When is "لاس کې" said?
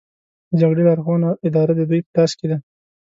2.15-2.47